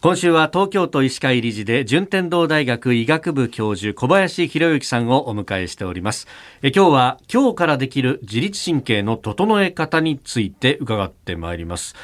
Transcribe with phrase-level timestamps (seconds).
[0.00, 6.28] 今週は東京都医師会理事で順天堂大学医学部教授小林博之さんをお迎えしております。
[6.62, 11.96] え今日は今日からできる自律神経の整え方について伺ってまいります。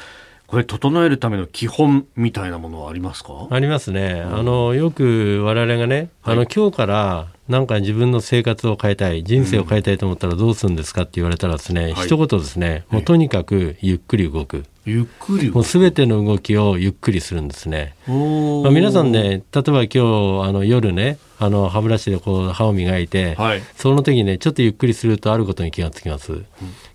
[0.45, 3.47] これ整えるための基本みたいなものはありますか？
[3.49, 17.95] ありますね、うん、あのよく我々がね、はい、あの今日からなんか自分の生活を変えたい人生を変えたいと思ったらどうするんですかって言われたらですね、うん、一言ですね、もうとにかくゆっくり動くゆっくりもうすべての動きをゆっくりするんですね。
[18.07, 26.33] まあ、皆さんね、例えば今日あの夜ね、あの歯ブラシでこう歯を磨いて、はい、その時ね、ちょっとゆっくりするとあることに気がつきます。
[26.33, 26.45] うん、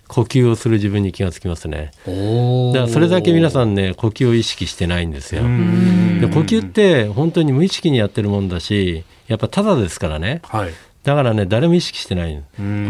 [0.06, 1.90] 呼吸をする自分に気がつきますね。
[2.06, 5.42] だからそれだけ皆さんね、呼吸を意識してないんですよ。
[5.42, 10.42] で呼吸って本当に無意識にやってるもんだし、やっぱただですからね。
[10.44, 10.70] はい
[11.02, 12.36] だからね、誰も意識してない。
[12.36, 12.42] こ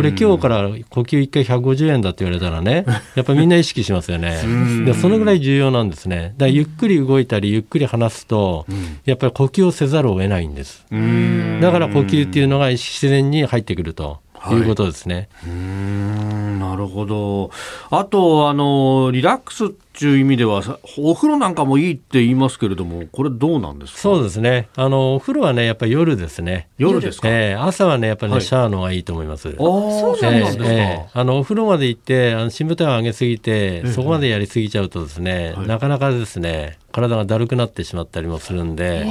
[0.03, 4.41] れ今日から呼吸1回150円だって言われたらね、 やっぱみんな意識しますよね。
[4.85, 6.35] でそのぐらい重要なんですね。
[6.37, 8.67] だからゆっくり動いたり、ゆっくり話すと、
[9.05, 10.85] やっぱり呼吸をせざるを得ないんです。
[11.61, 14.19] だから呼吸っていうのが自然に入ってくると
[14.51, 15.29] いうことですね。
[15.45, 17.51] はいなるほど。
[17.91, 20.63] あと、あの、リラックスっていう意味では、
[20.99, 23.99] お風呂なんかもいいって言いますけれども、これどうなんですか？
[23.99, 24.69] そうですね。
[24.77, 26.69] あの、お風呂はね、やっぱり夜ですね。
[26.79, 29.49] 夜ですか、えー、朝はね、やっぱりね、はい、シャワーの方がいいと思います。
[29.49, 39.05] ああ、そうなんですか、えー、あの、お風呂まで行って、あの、深部体を上げすぎて、そこまでやりすぎちゃうとですね、なかなかですね、体がだるくなってしまったりもするんで、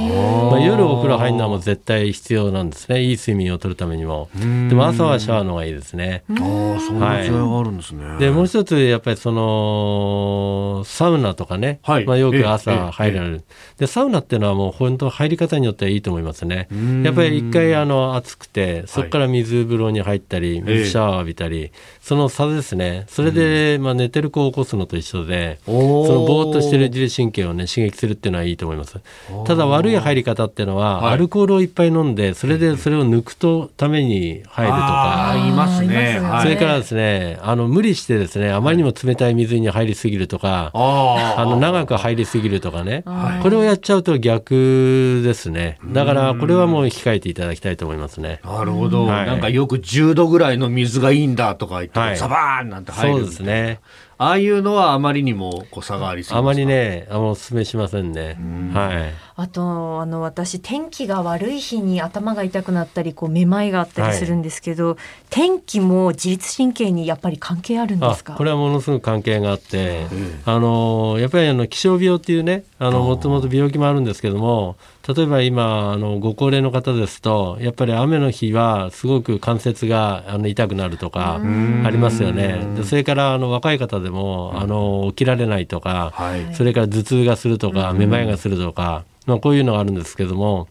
[0.50, 3.02] まあ、夜お風呂入るのはもう絶対必要なんですね。
[3.02, 4.28] いい睡眠をとるためにも。
[4.34, 6.22] でも朝はシャワーの方がいいですね。
[6.28, 6.36] ああ
[6.78, 7.30] そんな違い。
[7.30, 13.44] があるんですね、はい、でもう一つやっぱりそのサウナとかね、はい、まあ、よく朝入られる。
[13.78, 16.68] でサウナっていうのはもう本当入り方によってはいいと思いますね。
[17.04, 23.04] やっぱり一回あの暑くてそこから水風呂に入ったり水シャワー浴びたり、その差ですね。
[23.08, 29.00] それでまあ寝てる子を起こすのと一緒でそのぼーっとしてる自律神経をね刺激するっていうのはいいと思います。
[29.46, 43.04] ただ悪い入り方っていうのは、はい、アルコールをいっぱい飲んでそれでそれを抜くとために入るとか、いますね、それからですねあの無理してですねあまりにも冷たい水に入りすぎるとか、あの長く入りすぎるとかね、
[43.42, 45.78] これをやっちゃうと逆ですね。
[45.86, 48.40] だからこれはもう控えていただきたいと思いますね。
[48.44, 53.80] なるほど、はい、なんかよく10度ぐらいの水がいいんだとか言って、はい、サバーンなんて入るそうですね
[54.22, 58.36] ああいうのはあまりにもこう差がありそうあまりねあのお勧めしませんね。
[58.74, 59.14] はい。
[59.34, 64.96] あとあの私天気が悪い日に頭が痛くなったりこうめまいがあったりするんですけど、はい、
[65.30, 68.34] 天気も自律神経にやっぱり関係あるんですか？
[68.34, 70.06] これはものすごく関係があって、
[70.44, 74.76] あのやっぱりあの気象病っていうねあのもともと病気もあるんですけども
[75.08, 82.60] 例えば今あのご高齢の方ですとやっぱり雨の日はすごく関節があの痛くなるとかありますよね。
[82.76, 90.68] でそれからあの若い方でもあの起きられないとか、はい、それから頭痛がするとかめまいがするとか、まあ、こういうのがあるんですけども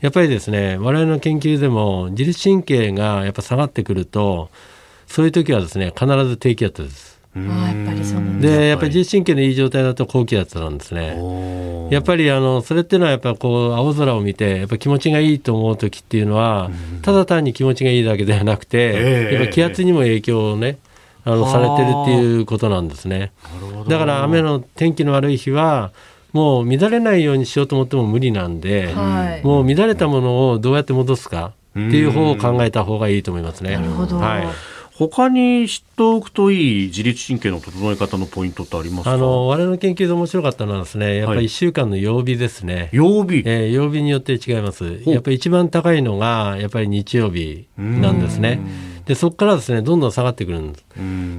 [0.00, 4.50] やっぱりですね我々の研究でも自律神経がやっぱ下がってくると
[5.06, 7.13] そういう時はですね必ず低気圧です。
[7.36, 11.18] あやっぱりそうでやっぱり自律神経のいい状態だと高気圧なんですね。
[11.90, 16.70] やっぱりあのそれっていうのはやっぱこう青空を見てやっぱ気持ちがいいと思う時っていうのは、
[17.02, 20.78] ただ単に気持ちがいいだけではなくて、やっぱ気圧にも影響をね
[21.24, 23.32] あのされてるっていうことなんですね。
[23.88, 25.92] だから雨の天気の悪い日は
[26.32, 33.76] もう乱れないようにしようと思っても無理なんで、はい、もう乱れたものをどうやって戻すかっていう方を考えた方がいいと思いますね。
[33.76, 34.16] なるほど。
[34.18, 34.46] はい。
[34.96, 45.02] 他に知っておくといい自律神経の整え方のポイントってありますあの我々の研究で面白かったのはですねやっぱり1週間の曜日ですね、はい、曜日、えー、曜日によって違います。
[45.04, 48.60] やっぱり一番高いのがやっぱり日曜日なんですね。
[49.06, 50.84] でそこからですねどんどん下がってくるんです。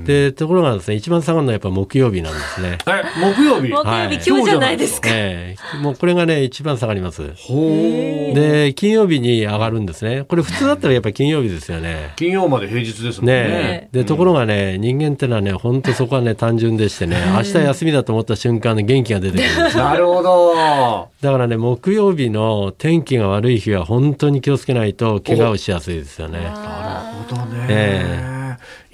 [0.06, 2.78] でところがですね一番下がるのはやっぱ木曜日なんですね。
[2.88, 5.10] え木曜日、木曜日、はい、今日じゃないですか。
[5.12, 7.24] えー、もうこれがね一番下がります。
[7.24, 10.26] で金曜日に上がるんですね。
[10.28, 12.14] これ普通だったらやっぱり金曜日ですよね。
[12.18, 13.44] 金曜まで平日ですもんね。
[13.44, 21.10] ねでところがね人間ってのはね本当そこはね単純でしてね明日休みだと思った瞬間に元気が出てくるんです なるほど。
[21.22, 26.44] だからね木曜日の天気が悪い日は本当に気をつけないと怪我をしやすいですよね。
[26.44, 27.55] なるほどね。
[27.70, 28.36] えー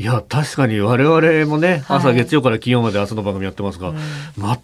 [0.01, 3.97] いや確かに我々もね、はい、朝月曜から金曜まで朝の番組やってますが、うん、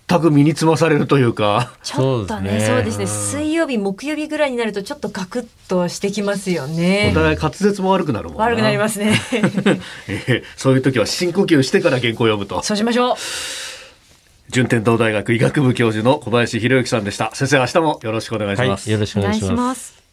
[0.07, 1.75] 全く身につまされるというか。
[1.83, 3.05] ちょっとねそうですね。
[3.05, 7.09] 水曜日木曜日ぐらいになるとちょっとガクッとしてきますよね。
[7.11, 9.13] お互い滑舌も悪くなるもん悪くなりますね、
[10.09, 12.63] えー、そういう時は深呼吸してから原稿を読むと。
[12.63, 13.15] そうしましょう。
[14.49, 17.29] 順天堂大学医学部教授の小林博之さんでした。
[17.35, 20.06] 先生明日もよろしくお願いします、はい、よろしくお願いします